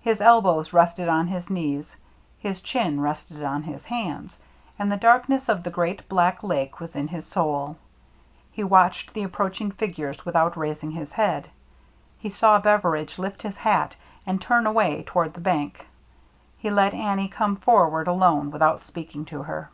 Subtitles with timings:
[0.00, 1.96] His elbows rested on his knees,
[2.40, 4.40] his chin rested on his hands,
[4.76, 7.76] and the darkness of the great black Lake was in his soul.
[8.50, 11.48] He watched the approaching figures without raising his head;
[12.18, 13.94] he saw Beveridge lift his hat
[14.26, 15.86] and turn away toward the bank;
[16.58, 19.70] he let Annie come forward alone without speaking to her.